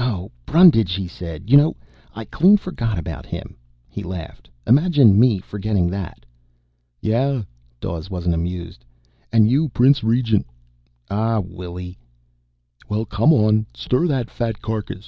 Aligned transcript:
"Oh, 0.00 0.30
Brundage!" 0.46 0.94
he 0.94 1.06
said. 1.06 1.50
"You 1.50 1.58
know, 1.58 1.76
I 2.14 2.24
clean 2.24 2.56
forgot 2.56 2.98
about 2.98 3.26
him?" 3.26 3.54
He 3.86 4.02
laughed. 4.02 4.48
"Imagine 4.66 5.20
me 5.20 5.40
forgetting 5.40 5.88
that?" 5.88 6.24
"Yeah." 7.02 7.42
Dawes 7.82 8.08
wasn't 8.08 8.34
amused. 8.34 8.82
"And 9.30 9.50
you 9.50 9.68
Prince 9.68 10.02
Regent." 10.02 10.46
"Aw, 11.10 11.40
Willie" 11.40 11.98
"Well, 12.88 13.04
come 13.04 13.34
on. 13.34 13.66
Stir 13.74 14.06
that 14.06 14.30
fat 14.30 14.62
carcass. 14.62 15.02